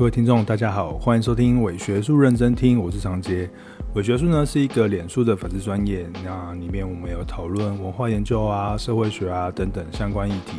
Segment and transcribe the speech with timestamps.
[0.00, 3.46] 各位听众，大家好，欢迎收听伪学术认真听，我是长洁。
[3.92, 10.56] 伪学术呢是一个脸书的粉丝专业，那里面我们有讨论文化研究啊、社会学啊等等相关议题，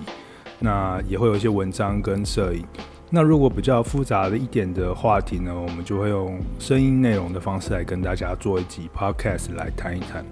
[0.59, 2.63] 那也会有一些文章跟摄影。
[3.09, 10.23] 那如果比较复杂的一点的话题呢，我们就会用声音内容的方式来跟大家做一集 podcast 来谈一谈。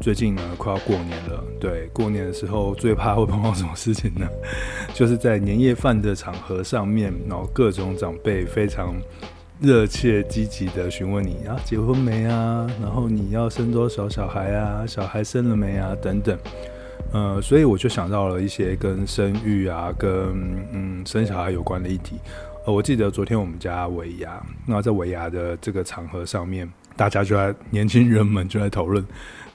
[0.00, 1.44] 最近呢，快要过年了。
[1.60, 4.26] 对，过年的时候最怕会碰到什么事情呢？
[4.94, 8.94] 就是在年夜饭的场合上面，然后各种长辈非常
[9.60, 12.66] 热切、积极的询问你啊，结婚没啊？
[12.80, 14.86] 然后你要生多少小孩啊？
[14.86, 15.94] 小孩生了没啊？
[16.00, 16.38] 等等。
[17.12, 20.10] 呃，所以我就想到了一些跟生育啊、跟
[20.72, 22.16] 嗯生小孩有关的议题。
[22.64, 29.04] 呃，我记得昨天我们家尾牙，那在尾牙的这个场合上面，大家就在年轻人们就在讨论。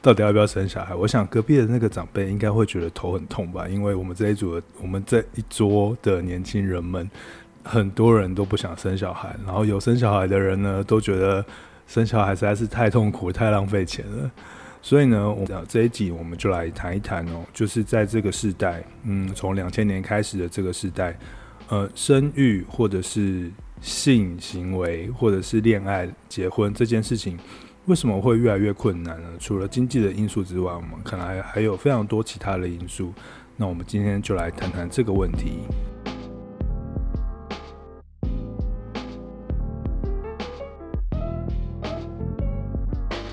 [0.05, 0.93] 到底要不要生小孩？
[0.93, 7.09] 我想隔壁的那个长辈应该会觉得头很痛吧，因为我们这一组的，我们这一桌的年轻人们，
[7.63, 11.43] 很多人都不想生小孩，然后有生小孩的人呢，都觉得
[11.87, 14.29] 生小孩实在是太痛苦、太浪费钱了。
[14.79, 21.17] 所以呢，我这一集我们就来谈一谈哦，就是在这个时代，嗯，从两千年开始的这个时代，
[21.69, 23.49] 呃，生育或者是
[23.81, 27.39] 性行为或者是恋爱、结婚这件事情。
[27.87, 29.29] 为什么会越来越困难呢？
[29.39, 33.13] 除了经济的因素之外，我们可能还还有非常多其他的因素。
[33.55, 35.59] 那我们今天就来谈谈这个问题。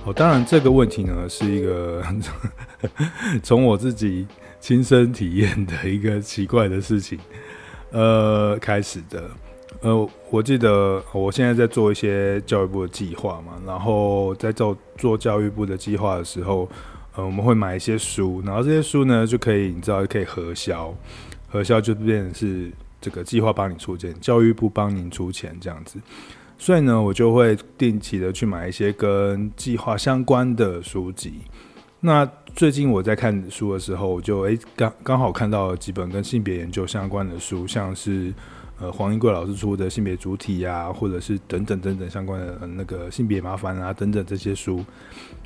[0.05, 2.05] 哦，当然这个问题呢是一个
[3.42, 4.27] 从我自己
[4.61, 7.19] 亲身体验的一个奇怪的事情，
[7.91, 9.31] 呃，开始的。
[9.81, 16.66] 呃，我记得我现在在做一些教育部的计划嘛，然后在做做教育部的计划的时候，
[17.14, 20.94] 呃，我们会买一些书，然后这些书呢就可以，你知道可以核销，
[21.50, 25.98] 核销就变成是这个计划帮你出钱，教育部帮您出钱这样子，
[26.56, 31.42] 所以呢，我就会定期的去买一些跟计划相关的书籍。
[32.00, 38.32] 那最近我在看书的时候，我就诶刚刚好看到了几本跟性别研究相关的书，像是。
[38.82, 44.84] 呃，黄英贵老师出的性别主体呀、或者是等等等等相关的那个性别麻烦啊，等等这些书。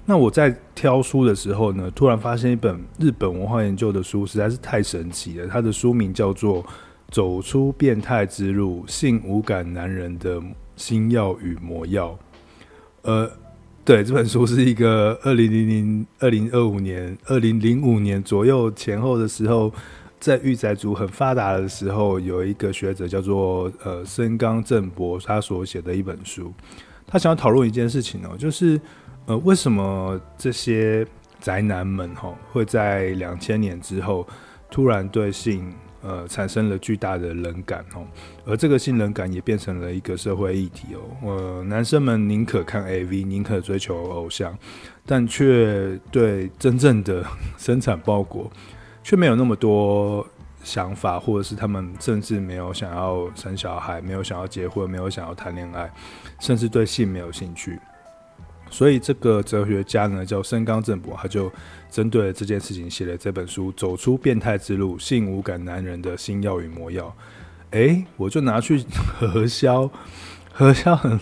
[0.07, 5.47] 那我在挑书的时候呢，突然发现一本日本文化研究的书，实在是太神奇了。
[5.49, 6.63] 它的书名叫做
[7.11, 10.41] 《走出变态之路：性无感男人的
[10.75, 12.09] 新药与魔药》。
[13.03, 13.31] 呃，
[13.85, 19.71] 对，这本书是一个二零零零二零二五年二零零五年左右前后的时候。
[20.19, 26.53] 在御宅族很发达的时候，有一个学者叫做呃森冈正博，他所写的一本书，
[27.07, 28.81] 他想要讨论一件事情哦，就是
[29.27, 31.07] 呃为什么这些
[31.39, 34.27] 宅男们哈会在两千年之后
[34.71, 35.73] 突然对性
[36.03, 38.03] 呃产生了巨大的冷感哦，
[38.47, 44.57] 而这个性冷感也变成了一个社会议题哦，呃男生们宁可看 AV，宁可追求偶像，
[45.05, 47.23] 但却对真正的
[47.59, 48.51] 生产包裹。
[49.07, 50.27] 却没有那么多
[50.65, 55.89] 想法，或者是他们甚至没有想要生小孩，没有想要结婚，没有想要谈恋爱，
[56.41, 57.79] 甚至对性没有兴趣。
[58.69, 61.49] 所以这个哲学家呢，叫深冈正博，他就
[61.89, 67.07] 针对这件事情写了这本书《走出变态之路：性无感男人的新药与魔药》。
[67.71, 68.85] 诶，我就拿去
[69.21, 69.89] 核销，
[70.53, 71.17] 核销很。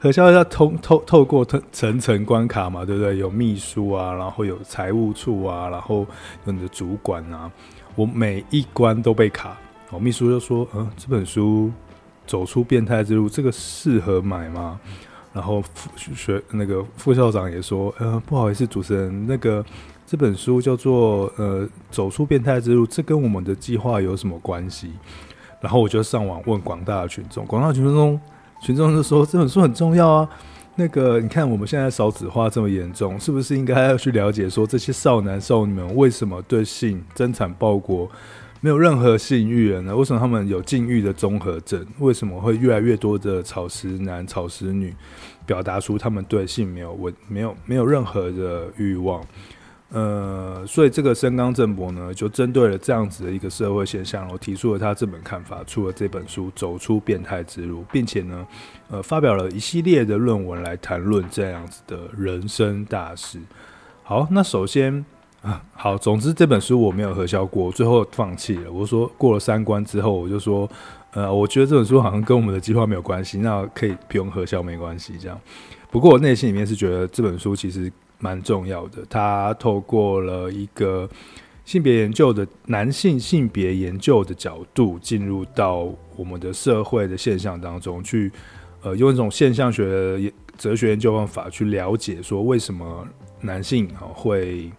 [0.00, 3.18] 核销要通透透过层层关卡嘛，对不对？
[3.18, 6.06] 有秘书啊，然后有财务处啊，然后
[6.46, 7.50] 有你的主管啊，
[7.94, 9.56] 我每一关都被卡。
[9.90, 11.70] 哦，秘书就说：“嗯，这本书
[12.26, 14.78] 走出变态之路，这个适合买吗？”
[15.34, 19.64] 然后副学那个副校长也说：“呃，不好意思，主持人，那个
[20.06, 24.92] 这本书叫做呃走出变态之路，这跟我们的计划有什么关系？”
[25.60, 28.20] 然后我就上网问广大的群众，广大群众中。
[28.60, 30.28] 群众就说这本书很重要啊，
[30.76, 38.10] 那个你看我们现在少子化这么严重，是不是应该要去了解说这些少男少女们为什么对性争产报国
[38.60, 39.96] 没有任何性欲呢？
[39.96, 41.84] 为什么他们有禁欲的综合症？
[41.98, 44.94] 为什么会越来越多的草食男、草食女
[45.46, 49.24] 表达出他们对性没有问、没有没有任何的欲望？
[49.92, 58.46] 呃，所以这个深冈正博呢，就针对了这样子的一个社会现象，然后提出了他这本看法，出了这本书《走出变态之路》，并且呢，
[58.88, 63.40] 呃，发表了一系列的论文来谈论这样子的人生大事。
[64.04, 65.04] 好，那首先
[65.42, 68.70] 啊， 好，总之这本书我没有核销过，最后放弃了。
[68.70, 70.70] 我说过了三关之后，我就说，
[71.14, 75.36] 呃，我觉得这本书好像跟我们的计划没有关系，那可以不用核销，没关系这样。
[75.90, 77.92] 不过我内心里面是觉得这本书其实。
[78.20, 81.08] 蛮重要的，他透过了一个
[81.64, 88.30] 性别研究的男性性别研究的角度进入到我们的社会的现象当中去，
[88.82, 93.06] 呃，用一种现象学的哲学研究方法去了解说为什么
[93.40, 94.70] 男性啊会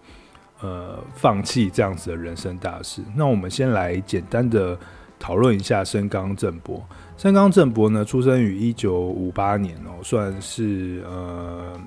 [0.61, 3.01] 呃放弃这样子的人生大事。
[3.15, 4.77] 那我们先来简单的
[5.17, 6.83] 讨论一下深冈正博。
[7.17, 11.79] 深冈正博呢，出生于一九五八年哦，算是呃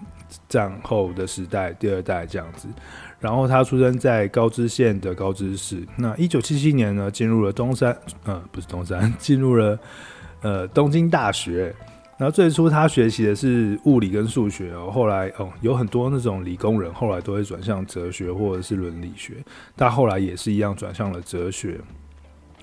[0.48, 2.68] 战后的时代第二代这样子。
[3.20, 5.82] 然后他出生在高知县的高知市。
[5.96, 9.78] 那一九七七年呢，进入了东山，呃，不是东山， 进入了
[10.42, 11.74] 呃东京大学。
[12.16, 19.34] 然后最初他学习的是物理跟数学哦，后来哦有很多那种理工人，后来都会转向哲学或者是伦理学。
[19.74, 21.80] 但后来也是一样转向了哲学。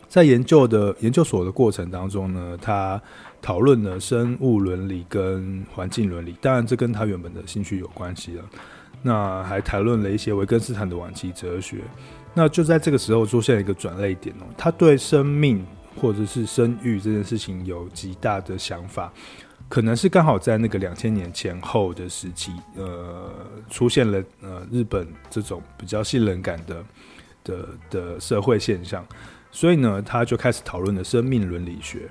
[0.07, 3.01] 在研究的研究所的过程当中呢，他
[3.41, 8.43] 讨论了生物伦理跟环境伦理，当然这跟他原本的兴趣有关系了。
[9.01, 11.79] 那还谈论了一些维根斯坦的晚期哲学。
[12.33, 15.65] 那就在这个时候出现了一个转捩点哦，他对生命
[15.99, 19.11] 或者是生育这件事情有极大的想法，
[19.67, 23.29] 可能是刚好在那个两千年前后的时期，呃，
[23.69, 26.85] 出现了呃日本这种比较信任感的
[27.43, 29.05] 的的社会现象，
[29.51, 32.07] 所以呢，他就开始讨论了生命伦理学。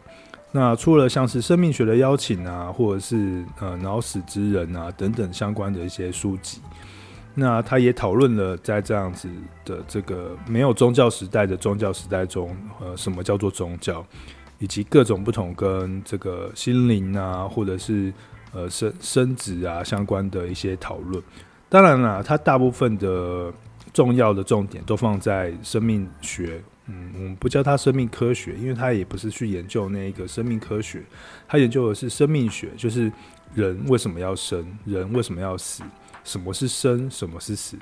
[0.53, 6.61] 那除了像是生命学的邀请啊，或者是呃脑死之人啊等等相关的一些书籍。
[7.33, 9.29] 那他也讨论了，在这样子
[9.65, 14.05] 的这个没有宗教时代的宗教时代中，呃，什么叫做宗教，
[14.59, 18.13] 以及各种不同跟这个心灵啊，或者是
[18.53, 21.23] 呃生生殖啊相关的一些讨论。
[21.69, 23.53] 当然啦，他大部分的
[23.93, 26.61] 重要的重点都放在生命学，
[26.93, 31.03] 嗯，我们不叫它生命科学，因为他也不是去研究那个生命科学，
[31.47, 33.13] 他研究的是生命学，就是
[33.55, 35.85] 人为什么要生，人为什么要死。
[36.23, 37.79] 什么是生，什么是死？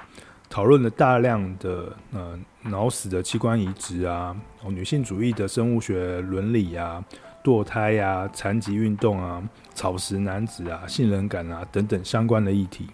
[0.48, 7.04] 讨论了大量的呃脑死的器官移植啊，哦，女性主义的生物学伦理啊，
[7.42, 9.42] 堕胎啊，残疾运动啊，
[9.74, 12.86] 草食男子啊，性冷感啊等等相关的议题。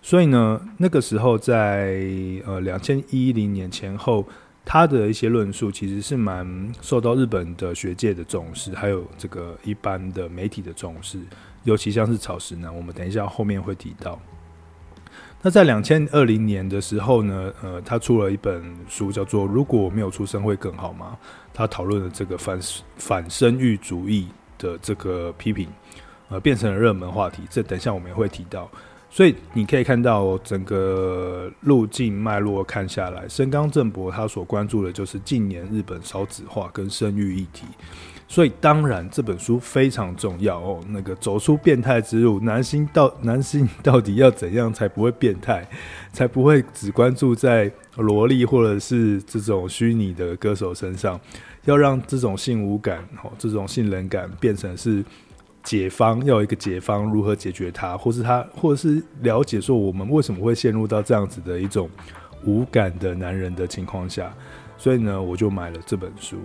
[0.00, 2.00] 所以呢，那个时候在
[2.46, 4.26] 呃两千一零年前后，
[4.64, 11.20] 他的一些论述其实是蛮受到日本的学界的重视，还有这个一般的媒体的重视，
[11.64, 14.18] 尤其像是草食男，我们等一下后面会提到。
[15.44, 21.18] 那在两千二零年的时候呢，呃，他出了一本书，叫做《如果我没有出生会更好吗》。
[21.52, 22.58] 他讨论了这个反
[22.96, 25.68] 反生育主义的这个批评，
[26.28, 27.42] 呃，变成了热门话题。
[27.50, 28.70] 这等一下我们也会提到。
[29.14, 37.66] 所以你可以看到整个路径脉络看下来，深冈正博他所关注的就是近年日本少子化跟生育议题。
[38.26, 40.80] 所以当然这本书非常重要哦。
[40.88, 45.68] 那个走出变态之路，男性到男性到底要怎样才不会变态，
[46.14, 51.20] 才不会只关注在萝莉或者是这种虚拟的歌手身上？
[51.66, 55.04] 要让这种性无感哦，这种性冷感变成是
[55.62, 61.88] 解方，要一个解方如何解决它，或是他，或者是了解说我们为什么会陷入到这样子的一种
[62.44, 64.32] 无感的男人的情况下。
[64.76, 66.38] 所以呢，我就买了这本书。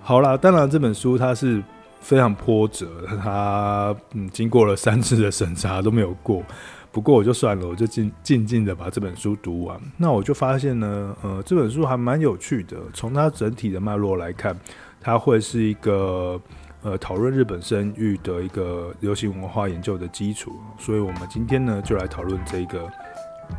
[0.00, 1.62] 好啦，当然这本书它是
[2.00, 2.86] 非常波折，
[3.22, 6.42] 它嗯经过了三次的审查都没有过。
[6.90, 9.78] 不过我就算了，我就静静静的把这本书读完。
[9.98, 12.78] 那我就发现呢，呃，这本书还蛮有趣的。
[12.94, 14.58] 从它整体的脉络来看，
[14.98, 16.40] 它会是一个
[16.82, 20.52] 呃讨论日本生育的一个流行文化研究的基础。
[20.78, 22.90] 所以我们今天呢就来讨论这个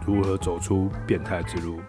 [0.05, 1.79] 如何走出变态之路。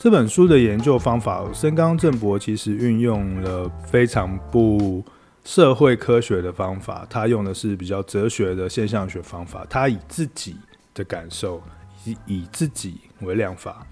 [0.00, 5.04] 这本书的研究方法，森冈正博其实运用了非常不
[5.44, 10.56] 社会科学的方法，他用的是比较哲学的现象学方法，他以自己
[10.94, 11.60] 的感受，
[12.04, 13.86] 以以自己为量法，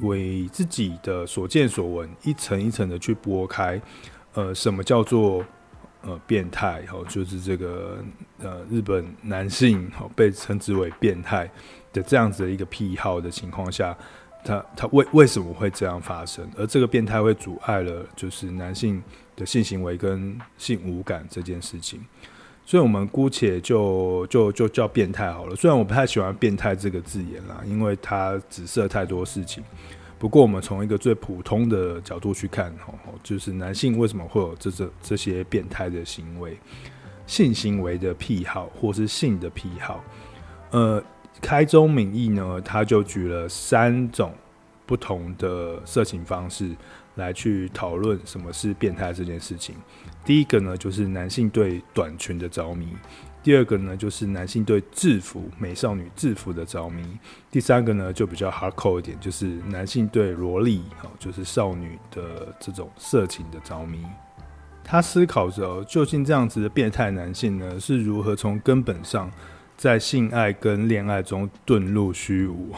[0.00, 3.80] 为自己的所见所闻，一层一层的去剥开，
[4.34, 5.44] 呃，什么叫做
[6.02, 6.82] 呃变态？
[6.86, 8.02] 哈，就是这个
[8.38, 11.50] 呃日本男性哈被称之为变态
[11.92, 13.96] 的这样子的一个癖好的情况下。
[14.44, 16.48] 他他为为什么会这样发生？
[16.56, 19.02] 而这个变态会阻碍了就是男性
[19.34, 22.00] 的性行为跟性无感这件事情，
[22.68, 25.56] 所以我们姑且就就就叫变态好了。
[25.56, 29.64] 虽然我不太喜欢“变态”这个字眼啦，因为它指涉太多事情。
[30.18, 36.58] 不过我们从一个最普通的角度去看，吼，就是男性为什么会有这这这些变态的行为、
[37.26, 40.04] 性行为的癖好或是性的癖好，
[40.72, 41.02] 呃。
[41.40, 44.34] 开宗明义呢，他就举了三种
[44.88, 46.74] 不同的色情方式
[47.16, 49.74] 来去讨论什么是变态这件事情。
[50.24, 52.86] 第一个呢，就是男性对短裙的着迷；
[53.42, 57.04] 第二个呢，就是男性对制服美少女制服的着迷；
[57.50, 60.82] 第三个呢，就比较 hardcore 一点，就是男性对萝莉，
[61.18, 64.02] 就是少女的这种色情的着迷。
[64.82, 69.30] 他思考着，究竟这样子的变态男性呢，是如何从根本上
[69.78, 72.74] 在性爱跟恋爱中遁入虚无？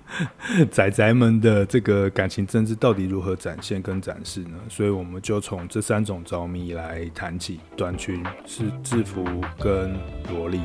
[0.72, 4.58] 仔仔们的这个感情真挚到底如何展现跟展示呢？
[4.70, 9.22] 所以我们就从这三种着迷来谈起：短裙、是制服
[9.58, 9.94] 跟
[10.32, 10.62] 萝莉。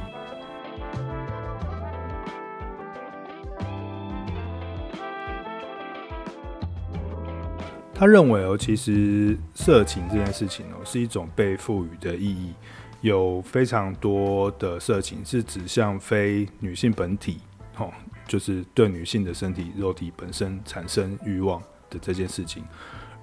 [7.94, 12.54] 他认为哦，其实色情这件事情哦，是一种被赋予的意义，
[13.02, 17.40] 有非常多的色情是指向非女性本体，
[17.78, 17.92] 哦，
[18.28, 22.64] 就是对女性的身体肉体本身产生欲望的这件事情，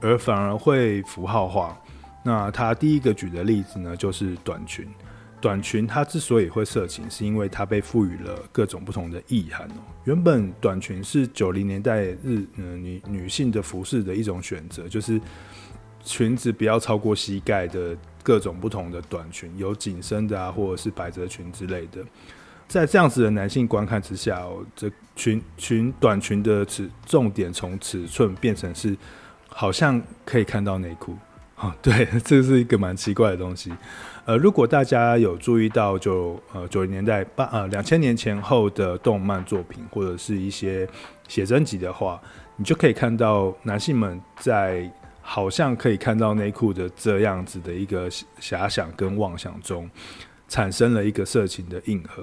[0.00, 1.81] 而反而会符号化。
[2.25, 4.88] 那他第一个举的例子呢，就是短裙。
[5.40, 9.75] 短裙它之所以会色情，是因为它被赋予了各种不同的意涵哦。
[10.04, 15.21] 原本短裙是九零年代日嗯女女性的服饰的一种选择，就是
[16.04, 22.00] 裙子不要超过膝盖的各种不同的短裙，有紧身的啊，或者是百褶裙之类的。
[22.68, 24.42] 在这样子的男性观看之下，
[24.76, 28.96] 这裙裙短裙的尺重点从尺寸变成是
[29.49, 31.16] 好像可以看到内裤。
[31.56, 33.73] 啊， 对，这是一个蛮奇怪的东西。
[34.25, 40.88] 呃，如果大家有注意到就，呃九零年代八呃两千年前后的动漫作品，或者是一些
[41.28, 42.20] 写真集的话，
[42.56, 44.90] 你就可以看到男性们在
[45.26, 49.88] 好像可以看到内裤的这样子的一个遐想跟妄想中，
[50.49, 52.23] 产生了一个色情的硬核。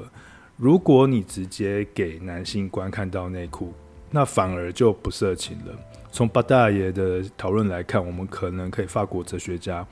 [0.56, 3.74] 如果你直接给男性观看到内裤，
[4.12, 5.74] 那反而就不色情了。
[6.12, 9.86] 从八大爷的讨论来看，我们可能可以法国哲学家，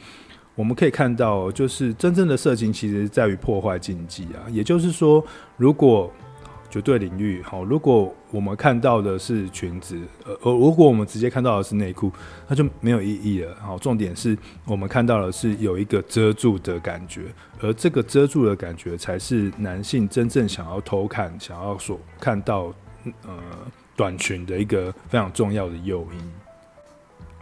[0.54, 4.46] 我们可以看到，就是真正的色情其实在于破坏禁忌啊。
[4.52, 5.26] 也就是说，
[5.58, 6.14] 如果
[6.70, 12.12] 绝对领域好，如果我们看到的是裙子，呃而，如果我们直接看到的是内裤，
[12.48, 13.56] 那就没有意义了。
[13.62, 17.24] 好，重点是我们看到的是有一个遮住的感觉，
[17.60, 22.74] 而这个遮住的感觉才是男性真正想要偷看、想要所看到，
[23.26, 23.34] 呃。
[23.96, 26.32] 短裙的一个非常重要的诱因，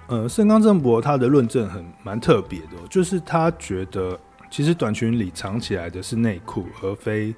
[0.08, 4.20] 呃，盛冈正博他的论证很蛮特别的，就是他觉得
[4.50, 7.32] 其实短裙里藏起来的是内裤，而非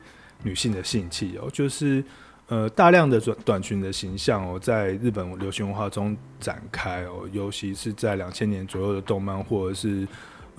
[0.43, 2.03] 女性的性器哦，就是
[2.47, 10.07] 呃大量的短短裙的形象哦，在日本流行文化中展开哦，尤其是在两千年左右的动漫或者是。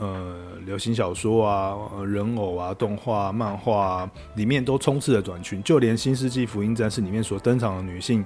[0.03, 0.35] 呃，
[0.65, 8.25] 流行小说啊，人偶啊，动画、漫画啊，里面都充斥着短裙，就连《新世纪福音战士》里面所登场的女性，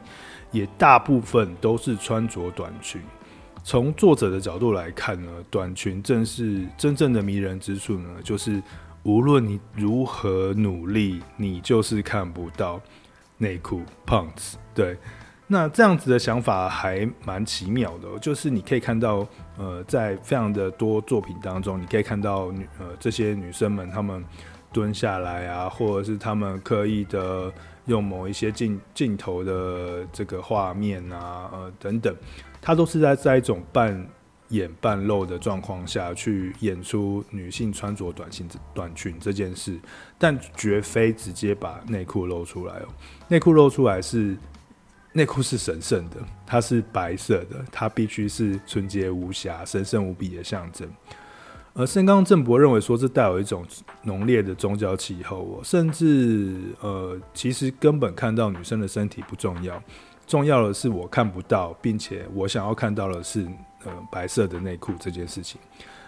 [0.52, 3.00] 也大部分都是穿着短裙。
[3.64, 8.62] 从作者的角度来看呢，短裙正是真正的迷人之处呢，就是
[9.04, 12.80] 无论你如何努力，你就是看不到
[13.38, 14.54] 内裤 pants。
[14.74, 14.98] 对。
[15.46, 24.24] 那这样子的想法还蛮奇妙的，就是你可以看到，呃，在非常的多作品当中，你可以看到女呃这些女生们她们
[24.72, 27.52] 蹲下来啊，或者是她们刻意的
[27.84, 32.16] 用某一些镜镜头的这个画面啊，呃等等，
[32.62, 33.94] 它都是在在一种半
[34.48, 39.78] 演半露的状况下去演出女性穿着短裙短裙这件事，
[40.18, 42.88] 但绝非直接把内裤露出来哦，
[43.28, 44.36] 内裤露出来是。
[45.16, 50.90] 内裤是神圣的，它是白色的，它必须是纯洁无瑕、神圣无比的象征。
[51.72, 53.64] 而盛冈正博认为说，这带有一种
[54.02, 59.80] 浓烈的宗教气候，甚至呃，其实根本看到女生的身体不重要，
[60.26, 63.46] 重要的是我看不到，并且我想要看到的是
[63.84, 65.60] 呃白色的内裤这件事情。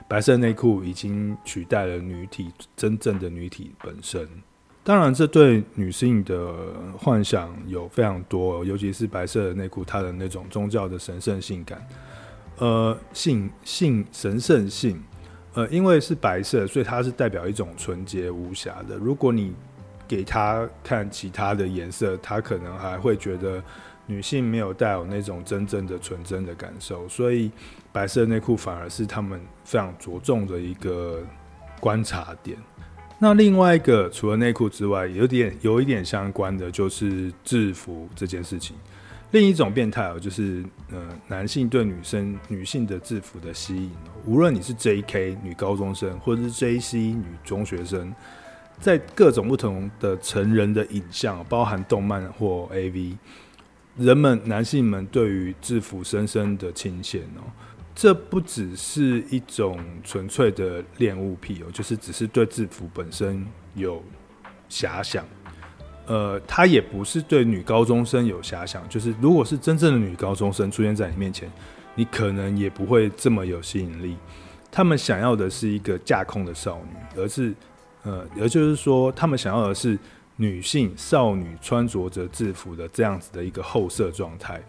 [0.09, 4.29] 白色内裤已经取代了女体真正的女体本身。
[4.85, 6.55] 当然，这对女性的
[6.97, 11.85] 幻想有非常多，尤其是白色的内裤，它的那种宗教的神圣性感，
[12.59, 15.03] 呃，性性神圣性，
[15.55, 18.95] 呃，因为是白色，所以它是代表一种纯洁无瑕的。
[18.97, 19.53] 如果你
[20.07, 23.61] 给他看其他的颜色，他可能还会觉得
[24.07, 27.51] 女性没有带有那种真正的纯真的感受，所以
[27.93, 31.23] 白色内裤反而是他们非常着重的一个
[31.81, 32.57] 观察点。
[33.19, 38.77] 那另外一个，除了内裤之外，有点有一点相关的，就是制服这件事情。
[39.33, 45.37] 另一种变态哦，就是呃，男性对女生女性的制服的吸引哦，无论你是 J.K.
[45.43, 46.99] 女高中生，或者是 J.C.
[46.99, 48.15] 女中学生，
[48.79, 53.17] 在各种不同的成人的影像，包含动漫或 A.V.，
[53.97, 57.43] 人们男性们对于制服深深的倾羡哦。
[57.95, 63.43] 这不只是一种纯粹的恋物癖哦，就是只是对制服本身
[63.75, 64.03] 有
[64.69, 65.25] 遐想。
[66.07, 71.51] 呃，他也不是对女高中生有遐想，就是如果是真正的女高中生出现在你面前，
[71.95, 74.17] 你可能也不会这么有吸引力。
[74.71, 77.55] 他们想要的是一个架空的少女，而是
[78.03, 79.99] 呃，也就是说，他们想要的是
[80.37, 84.61] 女性少女穿着着制服的这样子的一个后设状态。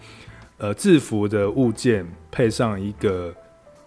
[0.57, 3.33] 呃，制服的物件配上一个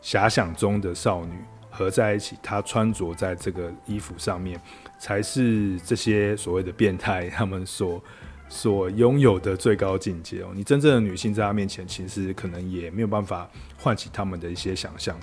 [0.03, 1.33] 遐想中的少女
[1.71, 4.61] 合在一起，她穿着在这个衣服上面。
[5.03, 7.99] 才是这些所谓的变态他们所
[8.51, 10.49] 所拥有的最高境界哦。
[10.55, 15.19] 你真正的女性在他面前，其实可能也没有办法唤起他们的一些想象。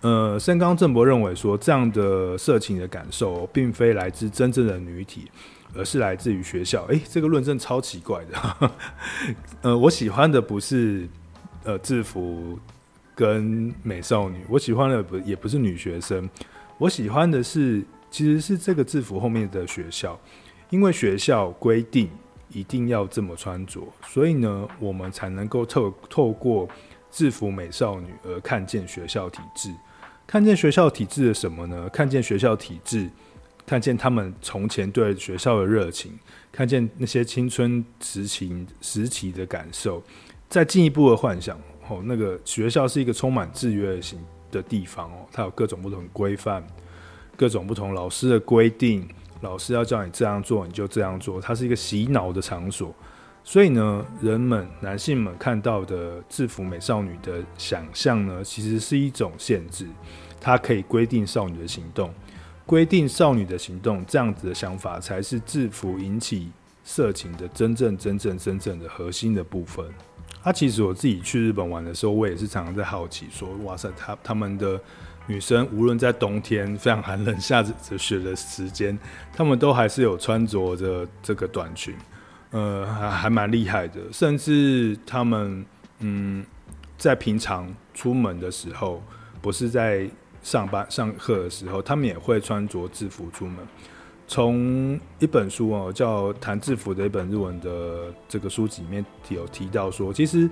[0.00, 5.30] 呃，森冈正博认为说，这样的色情的感受，并非来自真正的女体，
[5.76, 6.84] 而是来自于学校。
[6.86, 8.70] 诶，这个论证超奇怪的。
[9.62, 11.08] 呃，我喜欢的不是
[11.64, 12.58] 呃制服
[13.14, 16.28] 跟美少女，我喜欢的不也不是女学生，
[16.78, 17.84] 我喜欢的是。
[18.10, 20.16] 其实是这个制服后面的学校，
[20.70, 22.08] 因为学校规定
[22.48, 26.68] 一定要这么穿着，所以呢，我们才能够透透过
[27.10, 29.74] 制服美少女而看见学校体制，
[30.28, 31.88] 看见学校体制的什么呢？
[31.88, 33.10] 看见学校体制，
[33.66, 36.12] 看见他们从前对学校的热情，
[36.50, 40.02] 看见那些青春时期时期的感受，
[40.48, 44.18] 再进一步的幻想哦，那个学校是一个充满制约性
[44.50, 46.64] 的地方哦，它有各种不同规范。
[47.36, 49.04] 各种不同老师的规定，
[49.40, 51.40] 老师要叫你这样做，你就这样做。
[51.40, 52.94] 它是一个洗脑的场所，
[53.42, 59.84] 所以呢，人们男性们看到的制服美少女的想象呢，其实是一种限制。
[60.40, 62.14] 它可以规定少女的行动，
[62.66, 66.50] 规定少女的行动，这样子的想法才是制服引起
[66.84, 69.86] 色情的真正、真正、真正的核心的部分。
[70.42, 74.80] 啊，其实我自己去日本玩的时候，我也是常常在好奇说，哇塞，他他们的。
[75.26, 78.98] 女生无论在冬天非常寒冷、下着雪的时间，
[79.32, 81.94] 他们都还是有穿着着这个短裙，
[82.50, 84.02] 呃，还还蛮厉害的。
[84.12, 85.64] 甚至他们，
[86.00, 86.44] 嗯，
[86.98, 89.02] 在平常出门的时候，
[89.40, 90.06] 不是在
[90.44, 93.56] 上班上课的时候，他们也会穿着制服出门。
[94.28, 100.48] 从一本书哦，叫《谈制服》的一本日文的这个书籍里面有提到说，其实。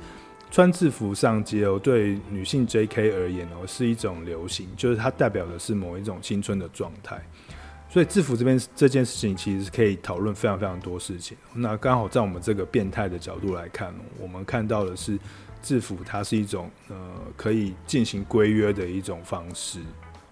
[0.51, 7.19] 穿制服上街哦，对女性 JK 而言哦，是一种流行，就是它代表的是某一种青春的状态。
[7.89, 11.39] 所以制服这边这件事情，其实是可以讨论非常非常多事情。
[11.55, 15.19] 那刚好在我们这个变态的角度来看，我们看到的是
[15.63, 16.97] 制服，它是一种呃
[17.37, 19.79] 可以进行规约的一种方式，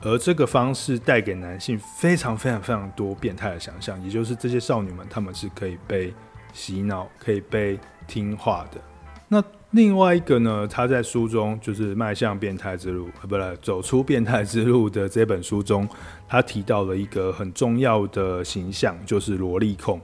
[0.03, 6.13] 而这个方式带给男性非常非常非常多变态的想象，也就是这些少女们她们是可以被
[6.53, 8.81] 洗脑、可以被听话的。
[9.29, 15.89] 那另外一个呢，他在书中就是迈向变态之路，呃，不是走出变态之路的这本书中，
[16.29, 20.01] 他提到了一个很重要的形象，就是萝莉控。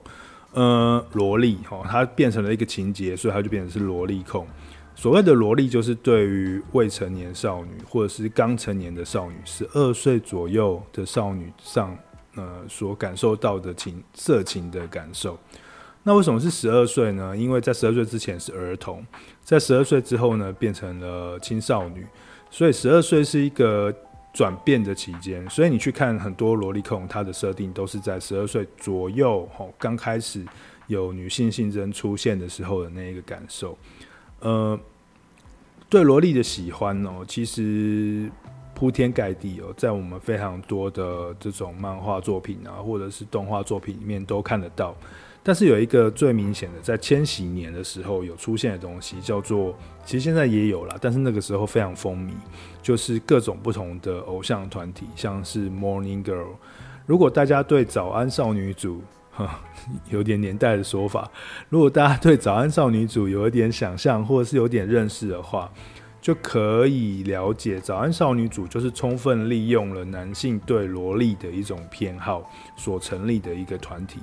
[0.53, 4.47] 呃，萝莉哈，它变成了一个情节，所以它就变成是萝莉控。
[4.97, 11.95] 所谓的萝莉，就是对于未成年少女或者是刚成年的少女，十二岁左右的少女上，
[12.33, 15.37] 呃，所感受到的情色情的感受。
[16.01, 17.37] 那为什么是十二岁呢？
[17.37, 19.05] 因为在十二岁之前是儿童，
[19.43, 22.03] 在十二岁之后呢，变成了青少女，
[22.49, 23.93] 所以十二岁是一个
[24.33, 25.47] 转变的期间。
[25.47, 30.43] 所以你去看很多萝莉控，它的设定都是在十二岁左右，吼，刚开始
[30.87, 33.77] 有女性性征出现的时候的那一个感受。
[34.39, 34.79] 呃，
[35.89, 38.29] 对萝莉的喜欢哦，其实
[38.75, 44.95] 铺天盖地哦，在我们非常多的这种漫画作品啊，或者是动画作品里面都看得到。
[45.41, 49.73] 但是有一个最明显的，在千禧年的时候有出现的东西，叫做
[50.05, 52.31] 其实现在也有啦，但是那个时候非常风靡，
[52.83, 56.49] 就是各种不同的偶像团体，像是 Morning Girl。
[57.05, 59.01] 如果大家对早安少女组，
[60.09, 61.29] 有点年代的说法，
[61.69, 65.71] 如果大家对早安少女组有一点想象，或者是有点认识的话，
[66.21, 74.19] 就可以了解早安少女组就是充分利用了男性对萝莉的一种偏好所成立的一个团体。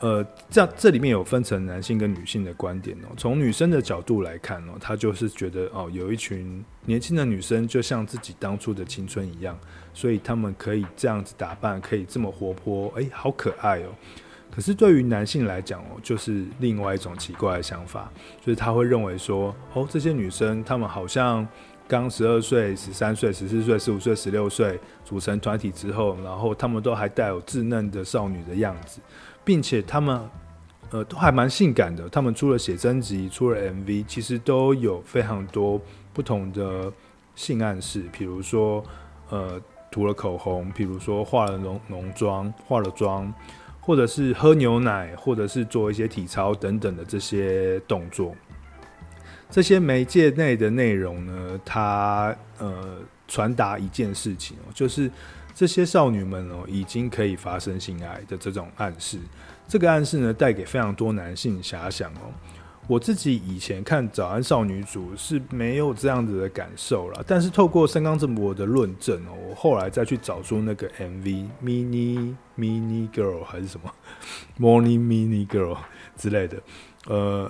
[0.00, 3.14] 呃，这这里面有分成男性跟女性的观点哦。
[3.16, 9.56] 从女生的角度来看哦，她就是觉得哦，有一群年轻的女生就像自己当初的青春一样，
[9.94, 13.94] 所以她们可以这样子打扮，可以这么活泼，哎，好可爱哦。
[14.54, 21.46] 可是对于男性来讲哦，就是另外一种奇怪的想法，就是他会认为说，哦，这些女生她们好像
[21.88, 29.00] 刚十二岁、十三岁、十四岁、十五岁、十六岁组成团体之后，然后她们都还带有稚嫩的少女的样子。
[29.44, 30.20] 并且她们，
[30.90, 32.08] 呃，都还蛮性感的。
[32.08, 35.80] 她们出了写真集，出了 MV，其实都有非常多
[36.12, 36.92] 不同的
[37.34, 38.04] 性暗示。
[38.12, 38.84] 比如说，
[39.30, 39.60] 呃，
[39.90, 43.32] 涂了口红，比如说化了浓浓妆、化了妆，
[43.82, 48.34] 或者是喝牛奶，或者是做一些体操等等的这些动作。
[49.50, 55.10] 这些媒介内的内容呢，它呃传达一件事情哦，就是
[55.52, 59.18] 这些少女们哦已经可以发生性爱的这种暗示。
[59.68, 62.32] 这个暗示呢，带给非常多男性遐想哦。
[62.88, 73.88] 我自己以前看《早安少女组》是没有这样子的感受啦，但是透过森冈正博的论证哦，我后来再去找出那个 MV Mini Mini Girl 还是什么
[74.58, 75.78] Morning Mini Girl
[76.16, 76.60] 之类的，
[77.06, 77.48] 呃，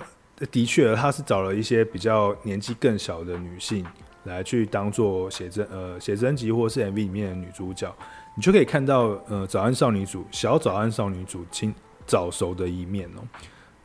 [0.51, 3.83] 的确，他是找了一些比较年纪更小的女性
[4.25, 7.93] 来去当做写真呃写真集或是 MV 里面的女主角，
[8.37, 11.73] 你就可以看到呃早安少女组小早安少女组亲
[12.05, 13.21] 早熟的一面哦。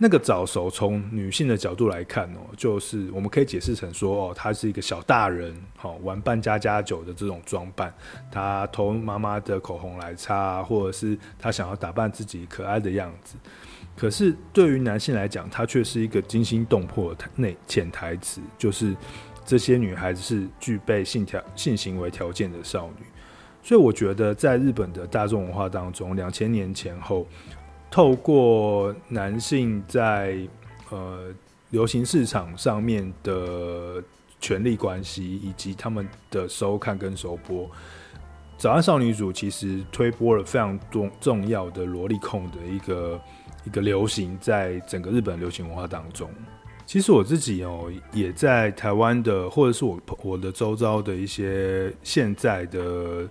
[0.01, 7.93] 那个早熟，从女性的角度来看哦，就是我们可以解释成说哦，她是一个小大人，好玩扮家家酒的这种装扮，
[8.31, 13.35] 她偷妈妈的口红来擦，或者是她想要打扮自己可爱的样子。
[13.97, 18.95] 可是对于男性来讲，她却是一个惊心动魄的内潜台词，就是
[19.45, 23.05] 这些女孩子是具备性条性行为条件的少女。
[23.65, 27.27] 所以我觉得，在日本的大众文化当中，两千年前后。
[27.91, 30.39] 透过男性在
[30.91, 31.35] 呃
[31.71, 34.03] 流行市场上面的
[34.41, 37.65] 权力关系，以及他们的收看跟收播，
[38.57, 43.21] 《早安少女组》其实推播了非常重重要的萝莉控的一个
[43.65, 46.31] 一个流行，在整个日本流行文化当中。
[46.87, 53.29] 其实我自己哦，也在台湾的，或者是我我的周遭的一些现在的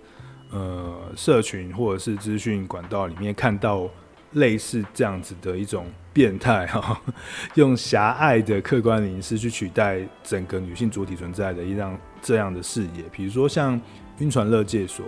[0.50, 3.88] 呃社群或者是资讯管道里面看到。
[4.32, 7.00] 类似这样子的一种变态哈，
[7.54, 13.80] 用狭隘的客观凝视去取代整个女性主体存在的一样这样的视野，比如说像
[14.18, 15.06] 晕船乐界所，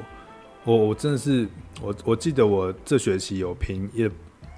[0.65, 1.47] 我我真的是
[1.83, 4.09] 我我记得我这学期有评一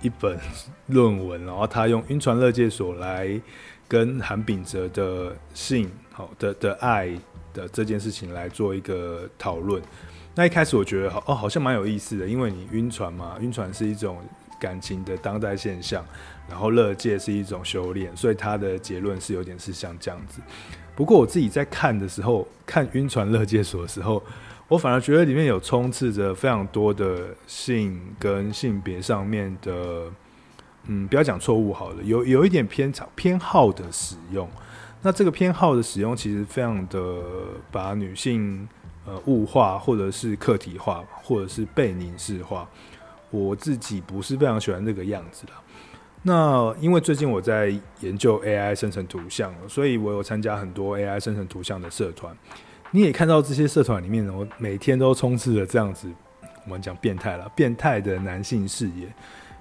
[0.02, 0.38] 一本
[0.86, 3.40] 论文，然后他用晕船乐界所来
[3.88, 7.08] 跟韩炳哲的性好的的爱
[7.52, 9.82] 的这件事情来做一个讨论。
[10.34, 14.18] 那一开始我觉得好哦，好像蛮有意思的，因为你晕船嘛，晕船是一种。
[14.62, 16.04] 感情的当代现象，
[16.48, 20.40] 然后乐界是一种修炼，所以他的结论是有点是像这样子。
[20.94, 24.22] 不过我自己在看的时候，看晕船乐界所的时候，
[24.68, 30.04] 我反而觉得里面有充斥着非常多的性跟性别上面的，
[30.86, 34.48] 嗯，不要讲错误好了，有有一点偏差偏好的使用。
[35.04, 37.00] 那这个偏好的使用，其实非常的
[37.72, 38.68] 把女性
[39.04, 42.68] 呃物化，或者是客体化，或者是被凝视化。
[43.32, 45.52] 我自己不是非常喜欢这个样子的。
[46.22, 52.32] 那因为最近我在研究 AI 生成图像，所以我有参加很多 AI 生成图像的社团。
[52.92, 56.08] 你也看到这些社团里面，我每天都充斥着这样子，
[56.64, 59.12] 我们讲变态了，变态的男性视野。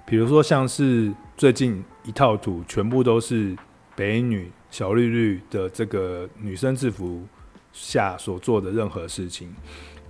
[0.04, 3.56] 比如说，像是最近一套图，全部都是
[3.96, 7.26] 北女小绿绿的这个女生制服
[7.72, 9.52] 下所做的任何事情，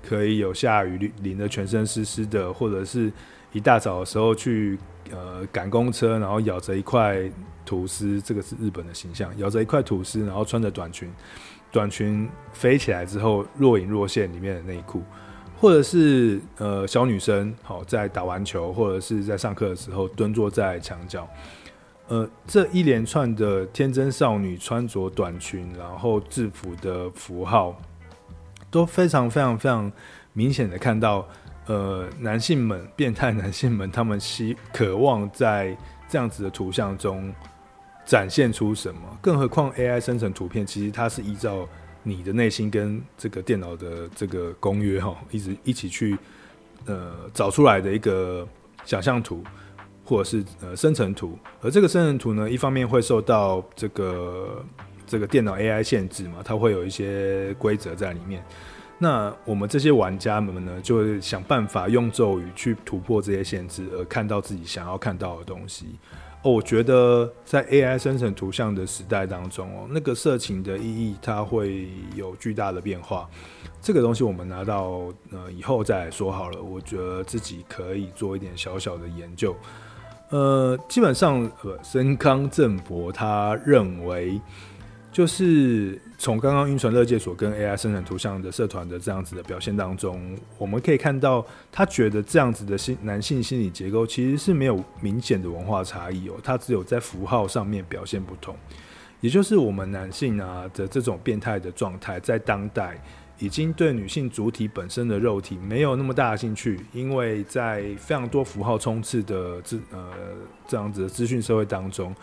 [0.07, 3.13] 可以有下雨淋得全身湿湿的，或者是。
[3.55, 4.79] 一大早的时候去
[5.11, 7.31] 呃赶公车，然后咬着一块
[7.67, 11.13] 吐司，这个是日本的形象，咬着一块吐司，然后穿着短裙，
[11.71, 15.03] 短裙飞起来之后若隐若现里面的内裤，
[15.61, 21.29] 或者是呃小女生好在打完球或者是在上课的时候蹲坐在墙角，
[22.09, 27.79] 呃这一连串的天真少女穿着短裙然后制服的符号，
[28.73, 29.93] 都非常非常非常
[30.33, 31.25] 明显的看到。
[31.67, 35.77] 呃，男性们， 变态男性们，他们希渴望在
[36.09, 37.33] 这样子的图像中
[38.05, 39.01] 展现出什么？
[39.21, 41.69] 更何况 AI 生成图片，其实它是依照
[42.03, 46.19] 你的内心跟这个电脑的这个公约哈，一直一起去
[46.87, 48.45] 呃找出来的一个
[48.85, 49.45] 想象图，
[50.05, 51.39] 或者是呃生成图。
[51.61, 54.65] 而这个生成图呢，一方面会受到这个
[55.07, 58.43] 这个电脑 AI 限制嘛，它会有一些规则在里面。
[58.99, 65.99] 那我们这些玩家们呢，就会想办法用咒语去突破这些限制，而看到自己想要看到的东西。
[66.43, 73.29] 哦，我觉得在 AI 生成图像的时代当中，哦，那个色情的意义它会有巨大的变化。
[73.81, 76.63] 这个东西我们拿到呃以后再说好了。
[76.63, 79.57] 我觉得自己可以做一点小小的研究。
[80.29, 84.41] 呃，基本上，呃，森康正博他认为。
[85.13, 98.57] 就是从刚刚晕船乐界所跟 AI 生成图像的社团的这样子的表现当中，我们可以看到，他觉得这样子的心男性心理结构其实是没有明显的文化差异哦，他只有在符号上面表现不同。
[99.21, 103.01] 也就是我们男性啊的这种变态的状态，在当代
[103.39, 110.11] 已经对女性主体本身的肉体没有那么大的兴趣，因为在非常多符号充斥的资呃
[110.67, 112.15] 这样子的资讯社会当中，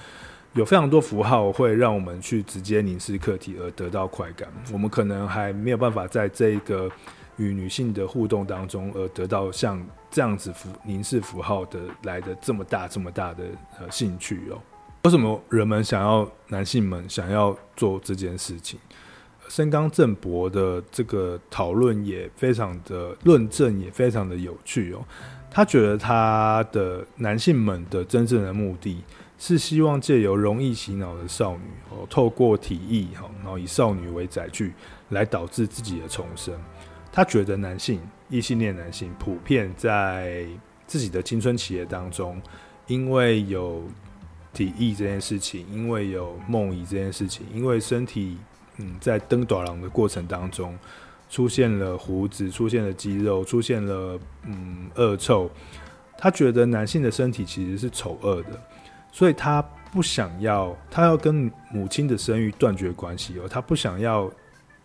[0.54, 4.50] 有非常多符号会让我们去直接凝视客体而得到快感。
[4.74, 6.90] 我们可能还没有办法在这个
[7.38, 13.44] 与女性的互动当中而得到像这样子符凝视符号的来的这么大这么大的
[13.80, 14.58] 呃兴趣哦。
[15.04, 18.78] 为什么人们想要男性们想要做这件事情？
[19.48, 25.04] 深冈正博的这个讨论也非常的论证，也非常的有趣哦。
[25.50, 29.02] 他觉得他的男性们的真正的目的
[29.40, 34.74] 是希望借由容易洗脑的少女哦，透过体液哈，然后以少女为载具
[35.10, 36.54] 来导致自己的重生。
[37.12, 38.00] 他觉得男性
[38.30, 40.46] 异性恋男性普遍在
[40.86, 42.40] 自己的青春企业当中，
[42.86, 43.82] 因为有
[44.54, 48.38] 体液这件事情，因为有梦遗这件事情，因为身体。
[48.82, 50.74] 嗯，在登短廊的过程当中，
[51.30, 55.52] 出现了胡子，出现了肌肉，出现了嗯恶臭。
[56.18, 58.62] 他觉得男性的身体其实是丑恶的，
[59.12, 63.48] 所以他不想要，他要跟母亲的生育断绝关系哦。
[63.50, 64.32] 他不想要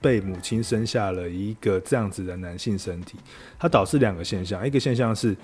[0.00, 3.18] 被母亲生下了一个这样子的男性身体。
[3.58, 5.36] 他导致两个现象，一个现象是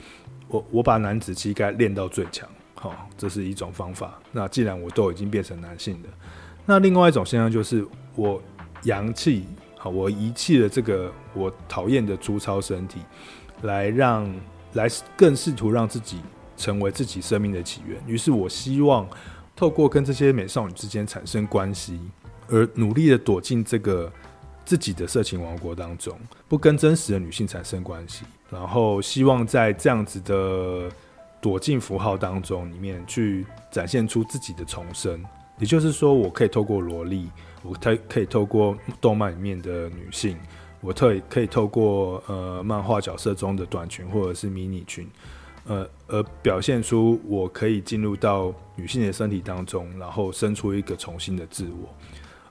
[0.48, 4.18] 我我把男子气概练到最强，好、哦，这是一种方法。
[4.32, 6.08] 那既然我都已经变成男性的。
[6.66, 8.42] 那另外一种现象就是，我
[8.84, 9.44] 阳气，
[9.76, 13.00] 好，我遗弃了这个我讨厌的粗糙身体，
[13.62, 14.32] 来让
[14.74, 16.20] 来更试图让自己
[16.60, 17.98] 成为自己生命的起源。
[18.06, 19.08] 于是我希望
[19.56, 21.98] 透过跟这些美少女之间产生关系，
[22.48, 24.12] 而努力的躲进这个
[24.66, 30.90] 自己的色情王国当中，不跟真实的女性产生关系，然后希望在这样子的
[31.40, 35.24] 躲进符号当中里面去展现出自己的重生。
[35.58, 37.28] 也就是说，我可以透过萝莉，
[37.62, 40.38] 我可可以透过动漫里面的女性，
[40.80, 45.06] 我特可以透过呃漫画角色中的短裙或者是迷你裙，
[45.64, 51.94] 呃，而表现出我可以进入到女性的身体当中，然后生出一个重新的自我。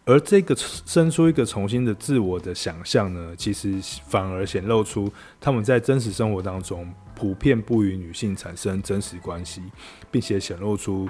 [0.06, 9.62] 而这个生出一个重新的自我的想象呢，其实反而显露出他们在真实生活当中普遍不与女性产生真实关系，
[10.10, 11.08] 并且显露出。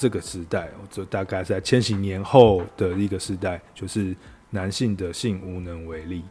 [0.00, 4.14] 这个时代，这大概在千禧年后的一个时代，就是
[4.50, 6.22] 男性的性无能为力。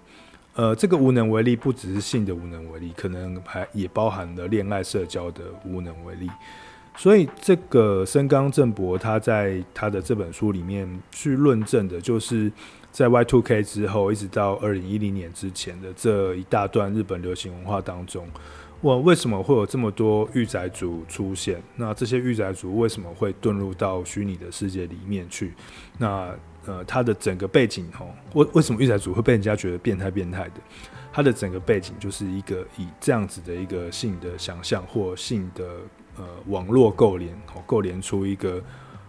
[0.57, 6.27] 呃，这个无能为力不只是性的无能为力，可能还也包含了恋爱社交的无能为力。
[6.95, 12.51] 所以，这个深冈正博他在他的这本书里面去论证的，就是
[12.91, 18.27] 在 Y2K 之后，一直到二零一零年之前的这一大段日本流行文化当中。
[18.81, 21.61] 我为什么会有这么多御宅族出现？
[21.75, 25.53] 那这些御宅族为什么会遁入到虚拟的世界里面去？
[25.99, 26.31] 那
[26.67, 30.61] 呃，他的整个背景哦，为为什么御宅族会被人家觉得变态变态的？
[31.11, 35.65] 他的整个背景就是一个以这样子的一个性的想象或性的
[36.17, 38.61] 呃网络构连，构连出一个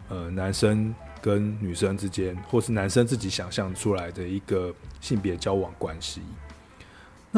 [0.09, 6.23] 呃男生跟女生之间，或是男生自己想象出来的一个性别交往关系。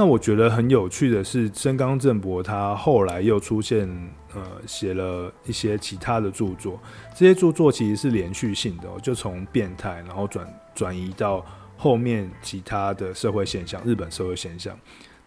[0.00, 3.86] 那我觉得很有趣的是，森冈正博他后来又出现，
[4.34, 6.80] 呃，写了一些其他的著作。
[7.14, 11.44] 这些著作其实是连续性的，就从变态，然后转转移到
[11.76, 14.74] 后面其他的社会现象，日本社会现象。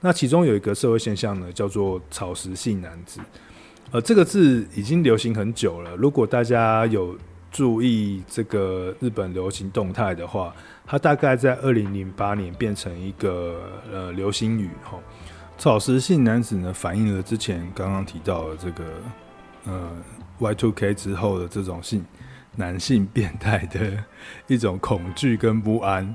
[0.01, 3.19] 那其中有一个社会现象呢，叫做草食性男子。
[3.91, 5.95] 呃，这个字已经流行很久了。
[5.95, 7.15] 如果大家有
[7.53, 10.53] 注意这个日本流行动态的话，
[10.85, 13.61] 它大概在二零零八年变成一个
[13.91, 14.99] 呃流行语哈。
[15.57, 18.83] 草食性男子呢，反映了之前刚刚提到的这个
[19.65, 19.91] 呃
[20.39, 22.03] Y2K 之后的这种性
[22.55, 24.03] 男性变态的
[24.47, 26.13] 一种恐惧跟不安。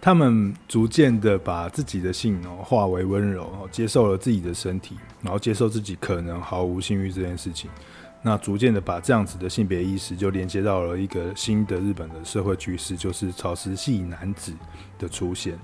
[0.00, 7.68] 他们逐渐的把自己的性哦化为温柔，接受了自己的身体，然后接受自己可能毫无性欲这件事情。
[8.22, 14.52] 那逐渐的把这样子的性别意识就连接到了一个新的日本的社会趋势，就是草食系男子
[14.98, 15.58] 的出现。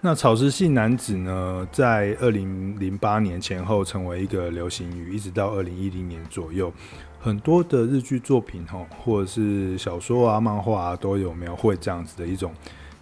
[0.00, 6.72] 那草食系男子呢，在二零零八年前后成为一个流行语，一直到二零一零年左右，
[7.20, 12.50] 很多的日剧作品哈，或者是小说啊、漫画啊，都有描绘这样子的一种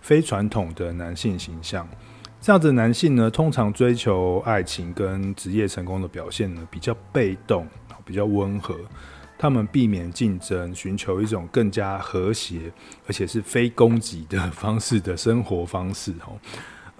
[0.00, 1.88] 非传统的男性形象。
[2.40, 7.64] 这样子的男性呢，通常追求爱情跟职业成功的表现呢，比较被动。
[8.08, 8.74] 比较温和，
[9.36, 12.72] 他们避免竞争，寻求一种更加和谐，
[13.06, 16.14] 而且是非攻击的方式的生活方式。
[16.24, 16.38] 吼，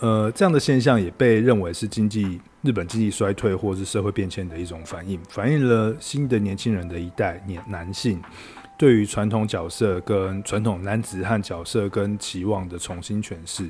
[0.00, 8.20] 呃，这样的现象也被认为是经济日本经济衰退或是社会变迁的一种反应，反映了新的年轻人的一代年男性
[8.76, 13.66] 对于传统角色跟传统男子汉角色跟期望的重新诠释。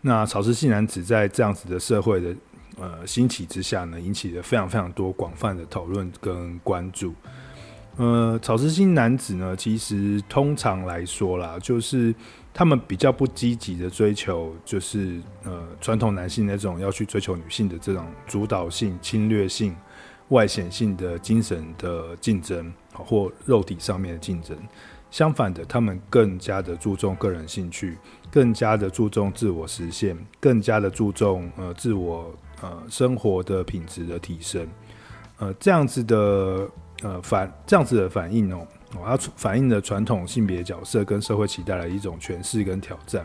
[0.00, 2.32] 那草食系男子在这样子的社会的
[2.78, 7.14] 呃兴起之下呢，引起了非常非常多广泛的讨论跟关注。
[7.96, 12.14] 呃，草食性男子呢，其实通常来说啦，就是
[12.54, 19.74] 他们比较不积极的追求，就是呃传统男性那种要去追求女性的这种主导性、侵略性、
[20.28, 24.56] 外显性的精神的竞争，或肉体上面的竞争。
[25.10, 27.98] 相反的，他们更加的注重个人兴趣，
[28.30, 34.66] 更加的注重自我实现，更加的注重呃自我呃生活的品质的提升。
[35.38, 36.68] 呃，这样子的。
[37.00, 43.24] 呃，反这样子的反应哦，它反映了传统性别角色跟社会期待的一种诠释跟挑战。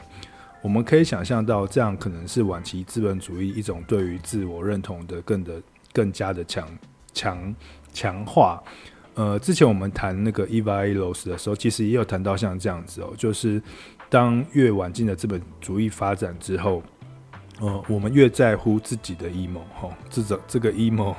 [0.61, 5.59] 我们可以想象到，这样可能是晚期资本主义一种对于自我认同的更的
[5.91, 6.67] 更加的强
[7.13, 7.55] 强
[7.91, 8.61] 强化。
[9.15, 13.59] 呃，之前我们谈那个 Eva Illos 的时候，其实也有谈到像这样子哦，就是
[14.07, 16.83] 当越晚近的资本主义发展之后，
[17.59, 21.15] 呃，我们越在乎自己的 emo 哈，这种这个 emo。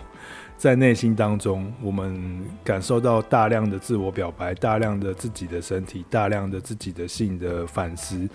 [0.57, 8.29] 在内心当中，我们感受到大量的自我表白，大量的自己的身体，大量的自己的性的反思。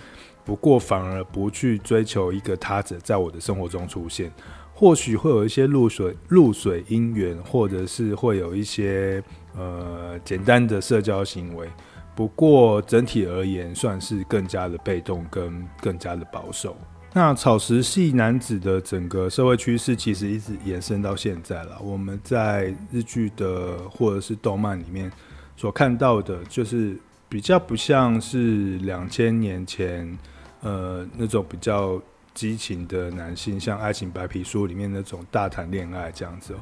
[0.43, 4.31] 不过，反而不去追求一个他者在我的生活中出现。
[4.73, 9.23] 或许会有一些露水露水姻缘，或者是会有一些
[9.55, 11.67] 呃简单的社交行为。
[12.15, 16.75] 不过，整体而言，算是更加的被动，跟更加的保守。
[17.11, 21.75] 那草食系男子的整个社会趋势其实一直延伸到现在了。
[21.81, 25.11] 我们在日剧的或者是动漫里面
[25.57, 26.95] 所看到的，就是
[27.27, 30.15] 比较不像是两千年前
[30.61, 31.99] 呃那种比较
[32.35, 36.53] 激情的男性，像《爱情白皮书》里面那种大谈恋爱这样子，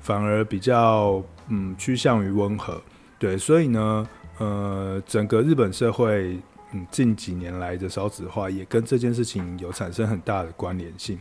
[0.00, 2.82] 反而比较嗯趋向于温和。
[3.20, 6.36] 对，所以呢，呃，整个日本社会。
[6.72, 11.18] 嗯，近几年来的少子化也跟这件事情有产生很大的关联性，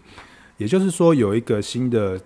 [0.58, 2.20] 也就是说，有一个新的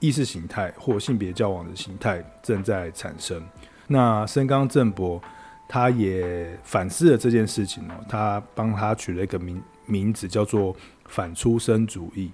[0.00, 3.42] 意识形态或性别交往的形态正在产生。
[3.86, 5.22] 那深冈正博
[5.68, 10.74] 他也反思了这件事情哦，他帮他取了一个名名字叫做
[11.06, 12.30] 反出生主义。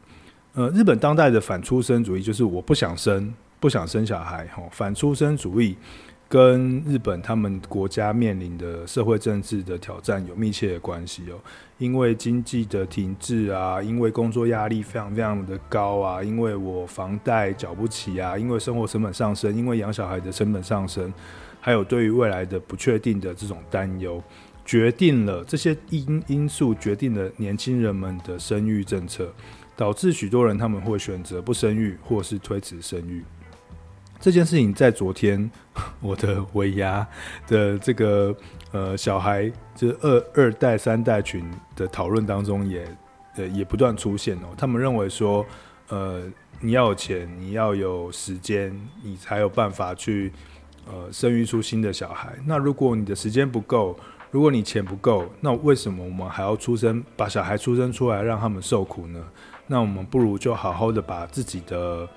[0.55, 5.77] 呃，日本当代的反出生主义就是我不想生，不想生小孩，吼，反出生主义。
[6.33, 11.38] 跟日本他们国家面临的社会政治的挑战有密切的关系哦，
[11.77, 21.12] 因为经济的停滞啊，因为工作压力非常非常的高啊，因为我房贷缴不起啊，因为生活成本上升，因为养小孩的成本上升，
[21.61, 24.23] 还有对于未来的不确定的这种担忧，
[24.64, 29.31] 决定了这些因因素决定了年轻人们的生育政策，
[29.77, 33.23] 导致许多人他们会选择不生育或是推迟生育。
[34.23, 35.51] 这件事情在昨天
[36.01, 37.05] 我的尾牙
[37.49, 38.33] 的这个
[38.71, 42.87] 呃小孩，就是二二代三代群的讨论当中也
[43.35, 44.55] 呃也不断出现哦。
[44.57, 45.45] 他们认为说，
[45.89, 46.23] 呃
[46.61, 50.33] 你要有钱，你要有时间，你才有办法去
[50.87, 52.33] 呃生育出新的小孩。
[52.47, 53.99] 那如果你的时间不够，
[54.31, 59.21] 如果你钱不够，那为什么我们还要出生，把小孩出生出来让他们受苦呢？
[59.67, 62.09] 那我们不如就好好的把自己的。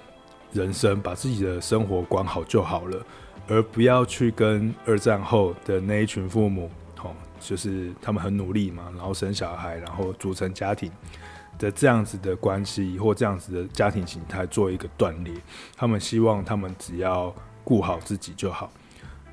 [0.55, 3.05] 人生把自己的生活管好就好了，
[3.45, 10.89] 而不要去跟二战后的那一群父母，吼，就是他们很努力嘛，然后生小孩，然后组成家庭
[11.59, 15.33] 的这样子的关系或这样子的家庭形态做一个断裂。
[15.75, 18.71] 他们希望他们只要顾好自己就好。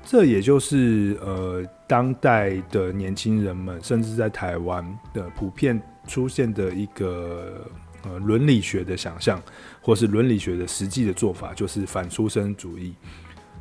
[0.05, 7.65] 这也就是呃，当代的年轻人们，甚至在台湾的普遍出现的一个。
[8.03, 9.41] 呃，伦理学的想象，
[9.81, 12.93] 或是伦理学的实际的做法，就是反出生主义。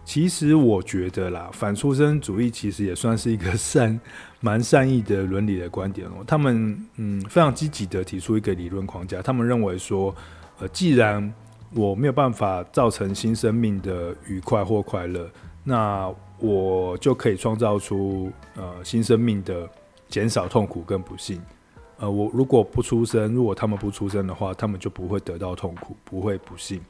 [0.05, 3.98] 其实我觉得啦，反出生主义其实也算是一个善、
[4.40, 6.24] 蛮善意的伦理的观点哦。
[6.26, 9.22] 他们嗯，非常积极的提出一个理论框架。
[9.22, 10.12] 他们认为说，
[10.59, 11.33] 呃，既然
[11.72, 15.31] 我没有办法造成新生命的愉快或快乐，
[15.62, 19.70] 那我就可以创造出呃新生命的
[20.09, 21.40] 减少痛苦跟不幸。
[22.02, 26.80] 呃，我如果不出生，如果他们不出生的话，他们就不会得到痛苦，不会不幸。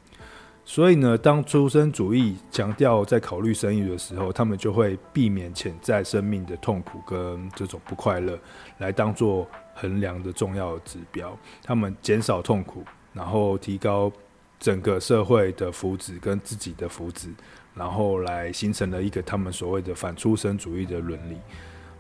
[0.65, 8.39] 所以呢，当出生主义强调在考虑生育的时候，他们就会避免潜在生命的痛苦跟这种不快乐，
[8.79, 11.37] 来当做衡量的重要指标。
[11.63, 12.83] 他们减少痛苦，
[13.13, 14.11] 然后提高
[14.59, 17.29] 整个社会的福祉跟自己的福祉，
[17.75, 21.37] 然后来形成了一个他们所谓的反出生主义的伦理。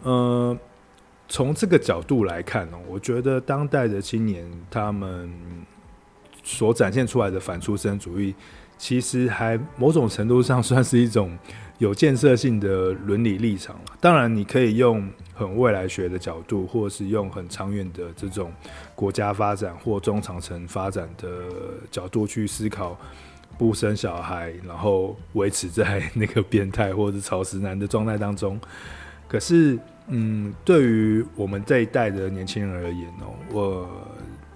[0.03, 0.57] 呃。
[1.29, 5.33] 从这个角度来看呢，我觉得当代的青年他们
[6.43, 8.35] 所展现出来的反出生主义，
[8.77, 11.39] 其实还某种程度上算是一种
[11.79, 13.81] 有建设性的伦理立场。
[14.01, 18.53] 当然，你可以用很未来学的角度，或是用很长远的这种
[18.95, 21.29] 国家发展或中长程发展的
[21.91, 22.99] 角度去思考，
[23.57, 28.61] 不生小孩，然后维持在那个变态或者草食男的状态当中。
[29.29, 29.79] 可是，
[30.09, 33.89] 嗯，对于我们这一代的年轻人而言哦，我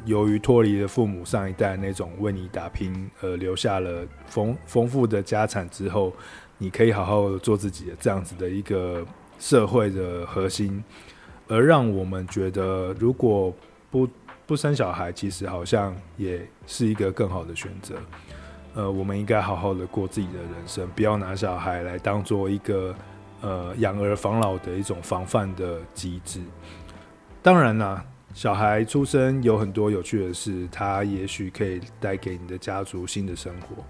[0.04, 6.12] 由于脱离了父母上一代那种为你打拼，而留下了丰丰富的家产之后，
[6.58, 9.06] 你可以好好做自己的这样子的一个
[9.38, 10.82] 社会的核心，
[11.48, 13.54] 而让我们觉得，如果
[13.90, 14.08] 不
[14.46, 17.94] 不生小孩，其实好像也是一个更好的选择。
[18.74, 22.94] 呃，我们应该好好的过自己的人生，不要拿小孩来当做一个。
[23.42, 26.40] 呃，养儿防老的一种防范的机制。
[27.42, 33.84] 当然啦，小孩出生有很多有趣的事，他也许可以带给你的家族新的生活。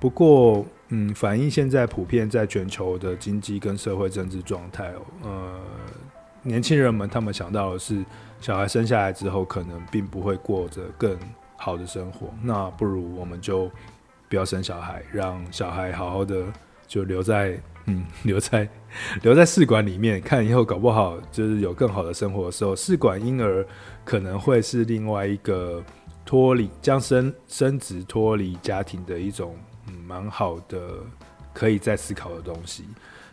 [0.00, 5.60] 不过，嗯，反映现在普遍在全球的经济跟社会政治状态哦，呃，
[6.42, 8.04] 年轻人们他们想到的是，
[8.40, 11.16] 小孩生下来之后，可能并不会过着更
[11.56, 12.28] 好的生活。
[12.42, 13.70] 那不如我们就
[14.28, 16.44] 不要生小孩，让小孩好好的
[16.88, 17.58] 就留在。
[17.86, 18.68] 嗯，留在
[19.22, 23.66] 留在试管里面看，以后搞不好就是有更好的生活的时候，试管婴儿
[24.04, 25.82] 可能会是另外一个
[26.24, 29.56] 脱离将生生殖脱离家庭的一种
[29.86, 30.98] 嗯蛮好的
[31.52, 32.84] 可以再思考的东西。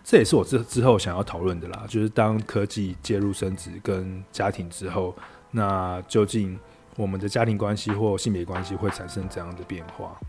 [0.04, 5.16] 这也是我之之后想要讨论的啦，就是当科技介入生殖跟家庭之后，
[5.50, 6.60] 那究竟
[6.98, 10.20] 我们的家庭关系或性别关系会产生怎样的变化？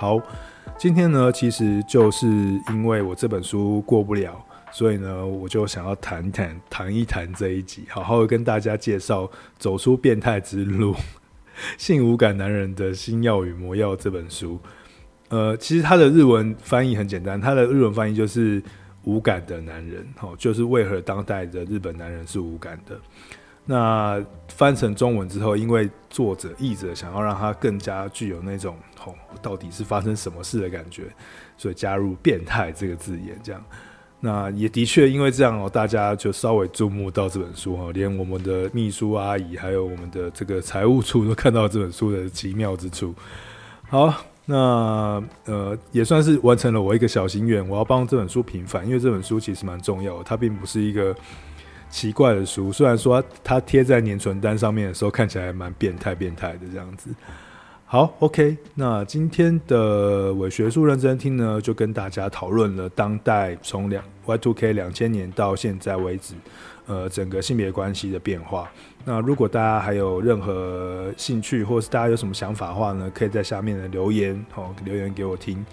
[0.00, 0.16] 好，
[0.78, 2.28] 今天呢，其实就是
[2.68, 4.32] 因为我这本书过不了，
[4.70, 9.24] 所以呢，我就想要谈谈谈一谈这一集，好好跟大家介绍
[9.58, 10.94] 《走出变态之路：
[11.76, 14.60] 性无感男人的新药与魔药》这本书。
[15.30, 18.62] 呃，其实它的日文翻译很简单，它的日文翻译就是
[19.02, 22.96] “无感的男人”，好，就是为何当代的日本男人是无感的。
[23.70, 31.02] 那翻成中文之后，因为作者译者想要让它更加具有那种哦，到底是发生什么事的感觉，
[31.58, 33.62] 所以加入“变态”这个字眼，这样。
[34.20, 43.14] 那也的确因为这样哦，大家就稍微注目到这本书哦，连我们的秘书阿姨还有我们的这个财务处都看到这本书的奇妙之处。
[43.90, 44.14] 好，
[44.46, 51.14] 那呃也算是完成了我一个小心愿，我要帮这本书平反，因为这本书其实蛮重要的，它并不是一个。
[51.90, 57.10] 奇怪的书，虽然说它贴在年存单上面的时候看起来蛮变态、变态的这样子。
[57.86, 66.34] 好，OK，那今天的伪学术认真听呢，就跟大家讨论了当代从两 Y2K 两千年到现在为止，
[66.88, 68.68] 呃，整个性别关系的变化。
[69.04, 75.64] 那如果大家还有任何兴趣，或是大家有什么想法的话呢，可以在下面的留言，哦，留言给我听，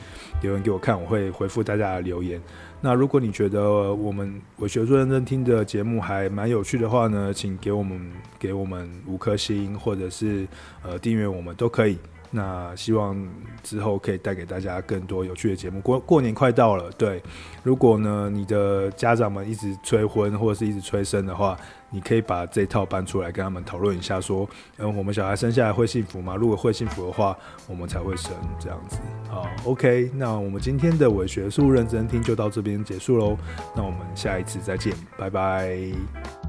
[0.41, 2.39] 留言给我看，我会回复大家的留言。
[2.81, 10.45] 那如果你觉得我们我学术认真听的节目还蛮有趣的话呢，请给我们给我们五颗星，或者是
[10.83, 11.97] 呃订阅我们都可以。
[12.31, 13.15] 那希望
[13.63, 15.79] 之后可以带给大家更多有趣的节目。
[15.81, 17.21] 过过年快到了，对，
[17.63, 21.57] 如果呢你的家长们一直催婚或者是一直催生的话，
[21.89, 24.47] 你可以把这套搬出来跟他们讨论一下，说，
[24.77, 26.35] 嗯，我们小孩生下来会幸福吗？
[26.35, 28.97] 如果会幸福的话，我们才会生这样子。
[29.29, 33.37] 好，OK，那我们今天的伪学术认真听就到这边结束喽。
[33.75, 36.44] 那我们下一次再见，拜拜。